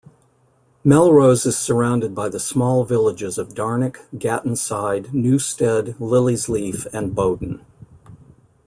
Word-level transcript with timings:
Melrose 0.83 1.45
is 1.45 1.55
surrounded 1.59 2.15
by 2.15 2.27
the 2.27 2.39
small 2.39 2.85
villages 2.85 3.37
of 3.37 3.53
Darnick, 3.53 3.97
Gattonside, 4.15 5.13
Newstead, 5.13 5.93
Lilliesleaf 5.99 6.87
and 6.91 7.13
Bowden. 7.13 7.63